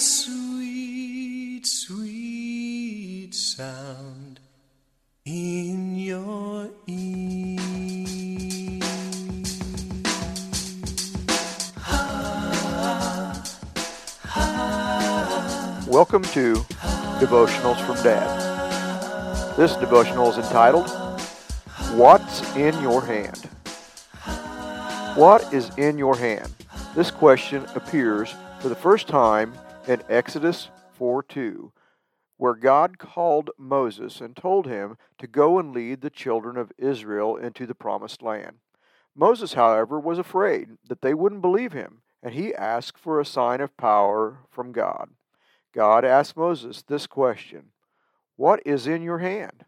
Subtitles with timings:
[0.00, 4.40] sweet, sweet sound
[5.24, 7.60] in your ear.
[15.86, 16.54] Welcome to
[17.20, 19.56] Devotionals from Dad.
[19.56, 20.90] This devotional is entitled,
[21.92, 23.48] What's in Your Hand?
[25.16, 26.52] What is in your hand?
[26.96, 29.54] This question appears for the first time
[29.86, 31.72] in Exodus 4 2,
[32.38, 37.36] where God called Moses and told him to go and lead the children of Israel
[37.36, 38.56] into the promised land.
[39.14, 43.60] Moses, however, was afraid that they wouldn't believe him, and he asked for a sign
[43.60, 45.10] of power from God.
[45.74, 47.72] God asked Moses this question
[48.36, 49.66] What is in your hand?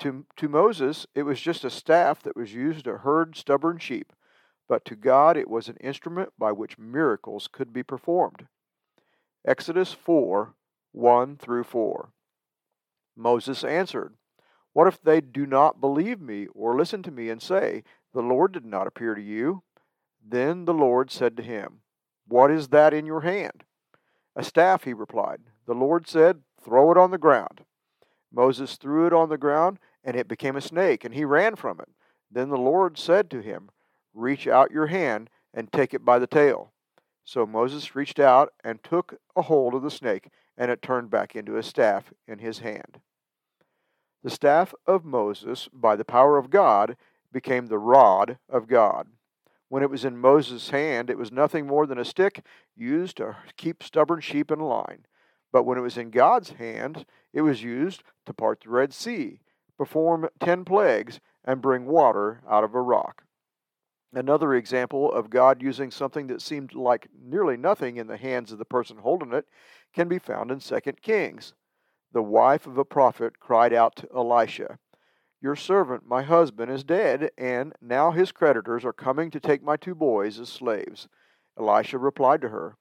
[0.00, 4.12] To, to Moses, it was just a staff that was used to herd stubborn sheep,
[4.68, 8.46] but to God it was an instrument by which miracles could be performed.
[9.46, 10.54] Exodus 4
[10.90, 12.08] 1 through 4.
[13.16, 14.14] Moses answered,
[14.72, 18.50] What if they do not believe me or listen to me and say, The Lord
[18.52, 19.62] did not appear to you?
[20.26, 21.80] Then the Lord said to him,
[22.26, 23.62] What is that in your hand?
[24.34, 25.42] A staff, he replied.
[25.66, 27.60] The Lord said, Throw it on the ground.
[28.32, 31.78] Moses threw it on the ground, and it became a snake, and he ran from
[31.78, 31.88] it.
[32.30, 33.70] Then the Lord said to him,
[34.12, 36.72] Reach out your hand and take it by the tail.
[37.26, 41.34] So Moses reached out and took a hold of the snake, and it turned back
[41.34, 43.00] into a staff in his hand.
[44.22, 46.96] The staff of Moses, by the power of God,
[47.32, 49.08] became the rod of God.
[49.68, 52.46] When it was in Moses' hand, it was nothing more than a stick
[52.76, 55.04] used to keep stubborn sheep in line.
[55.50, 59.40] But when it was in God's hand, it was used to part the Red Sea,
[59.76, 63.24] perform ten plagues, and bring water out of a rock.
[64.16, 68.56] Another example of God using something that seemed like nearly nothing in the hands of
[68.56, 69.44] the person holding it
[69.94, 71.52] can be found in 2 Kings.
[72.12, 74.78] The wife of a prophet cried out to Elisha,
[75.42, 79.76] your servant, my husband, is dead, and now his creditors are coming to take my
[79.76, 81.08] two boys as slaves.
[81.58, 82.78] Elisha replied to her,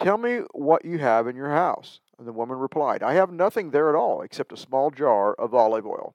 [0.00, 2.00] Tell me what you have in your house.
[2.18, 5.54] And the woman replied, I have nothing there at all except a small jar of
[5.54, 6.14] olive oil.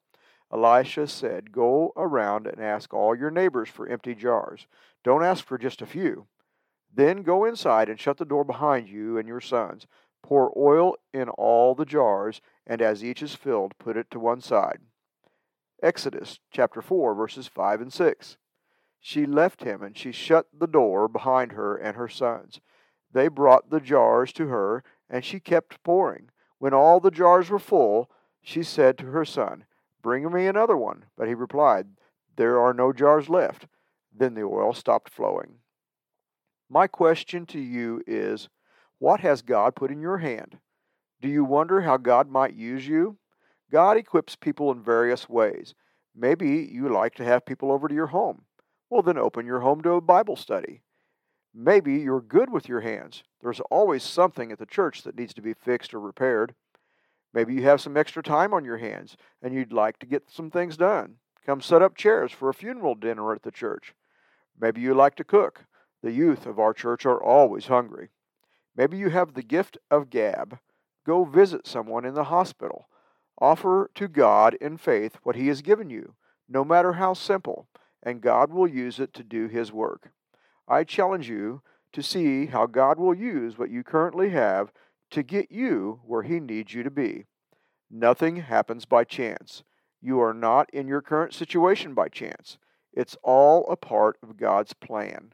[0.51, 4.67] Elisha said, Go around and ask all your neighbors for empty jars.
[5.03, 6.27] Don't ask for just a few.
[6.93, 9.87] Then go inside and shut the door behind you and your sons.
[10.23, 14.41] Pour oil in all the jars, and as each is filled, put it to one
[14.41, 14.79] side.
[15.83, 18.37] Exodus chapter 4, verses 5 and 6.
[18.99, 22.59] She left him, and she shut the door behind her and her sons.
[23.11, 26.29] They brought the jars to her, and she kept pouring.
[26.57, 28.09] When all the jars were full,
[28.41, 29.65] she said to her son,
[30.01, 31.05] Bring me another one.
[31.17, 31.87] But he replied,
[32.35, 33.67] There are no jars left.
[34.15, 35.59] Then the oil stopped flowing.
[36.69, 38.49] My question to you is
[38.99, 40.57] What has God put in your hand?
[41.21, 43.17] Do you wonder how God might use you?
[43.71, 45.73] God equips people in various ways.
[46.15, 48.43] Maybe you like to have people over to your home.
[48.89, 50.81] Well, then open your home to a Bible study.
[51.53, 53.23] Maybe you're good with your hands.
[53.41, 56.55] There's always something at the church that needs to be fixed or repaired.
[57.33, 60.49] Maybe you have some extra time on your hands and you'd like to get some
[60.49, 61.15] things done.
[61.45, 63.93] Come set up chairs for a funeral dinner at the church.
[64.59, 65.65] Maybe you like to cook.
[66.01, 68.09] The youth of our church are always hungry.
[68.75, 70.59] Maybe you have the gift of gab.
[71.05, 72.87] Go visit someone in the hospital
[73.39, 76.15] Offer to God in faith what He has given you,
[76.49, 77.67] no matter how simple,
[78.01, 80.11] and God will use it to do His work.
[80.67, 81.61] I challenge you
[81.93, 84.71] to see how God will use what you currently have
[85.11, 87.25] to get you where He needs you to be.
[87.89, 89.63] Nothing happens by chance.
[90.01, 92.57] You are not in your current situation by chance.
[92.93, 95.33] It's all a part of God's plan.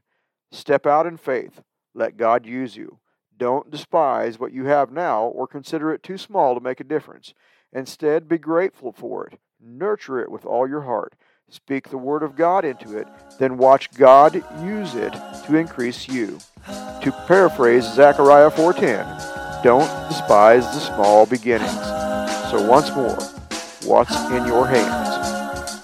[0.51, 1.61] Step out in faith.
[1.93, 2.99] Let God use you.
[3.35, 7.33] Don't despise what you have now or consider it too small to make a difference.
[7.71, 9.39] Instead, be grateful for it.
[9.59, 11.15] Nurture it with all your heart.
[11.49, 13.07] Speak the word of God into it,
[13.39, 15.13] then watch God use it
[15.45, 16.39] to increase you.
[16.65, 19.32] To paraphrase Zechariah 4:10,
[19.63, 21.71] don't despise the small beginnings.
[22.51, 23.15] So once more,
[23.85, 25.79] what's in your hands?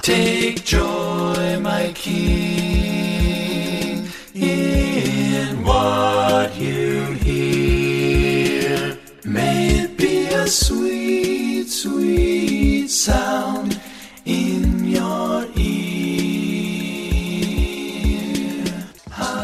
[0.00, 2.46] Take joy, my King,
[4.32, 8.96] in what you hear.
[9.24, 13.80] May it be a sweet, sweet sound
[14.24, 15.90] in your ear.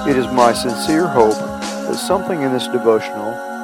[0.09, 3.56] It is my sincere hope that something in this devotional